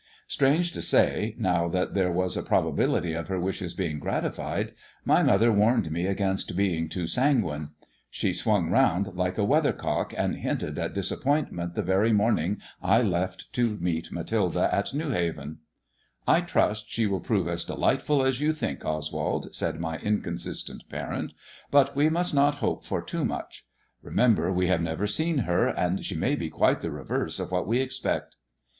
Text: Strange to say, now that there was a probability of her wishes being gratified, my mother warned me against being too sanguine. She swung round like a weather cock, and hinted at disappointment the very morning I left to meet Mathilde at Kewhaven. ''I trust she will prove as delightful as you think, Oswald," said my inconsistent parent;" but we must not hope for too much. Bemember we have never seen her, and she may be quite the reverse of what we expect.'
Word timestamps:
Strange 0.27 0.71
to 0.73 0.81
say, 0.81 1.35
now 1.37 1.67
that 1.69 1.93
there 1.93 2.11
was 2.11 2.35
a 2.35 2.41
probability 2.41 3.13
of 3.13 3.27
her 3.27 3.39
wishes 3.39 3.75
being 3.75 3.99
gratified, 3.99 4.73
my 5.05 5.21
mother 5.21 5.51
warned 5.51 5.91
me 5.91 6.07
against 6.07 6.57
being 6.57 6.89
too 6.89 7.05
sanguine. 7.05 7.69
She 8.09 8.33
swung 8.33 8.71
round 8.71 9.13
like 9.15 9.37
a 9.37 9.43
weather 9.43 9.73
cock, 9.73 10.11
and 10.17 10.37
hinted 10.37 10.79
at 10.79 10.95
disappointment 10.95 11.75
the 11.75 11.83
very 11.83 12.11
morning 12.11 12.59
I 12.81 13.03
left 13.03 13.53
to 13.53 13.77
meet 13.79 14.11
Mathilde 14.11 14.57
at 14.57 14.87
Kewhaven. 14.87 15.57
''I 16.27 16.47
trust 16.47 16.85
she 16.89 17.05
will 17.05 17.19
prove 17.19 17.47
as 17.47 17.63
delightful 17.63 18.23
as 18.23 18.41
you 18.41 18.53
think, 18.53 18.83
Oswald," 18.83 19.53
said 19.53 19.79
my 19.79 19.99
inconsistent 19.99 20.81
parent;" 20.89 21.31
but 21.69 21.95
we 21.95 22.09
must 22.09 22.33
not 22.33 22.55
hope 22.55 22.83
for 22.83 23.03
too 23.03 23.23
much. 23.23 23.67
Bemember 24.03 24.51
we 24.51 24.65
have 24.65 24.81
never 24.81 25.05
seen 25.05 25.45
her, 25.45 25.67
and 25.67 26.03
she 26.03 26.15
may 26.15 26.35
be 26.35 26.49
quite 26.49 26.81
the 26.81 26.89
reverse 26.89 27.37
of 27.39 27.51
what 27.51 27.67
we 27.67 27.79
expect.' 27.79 28.35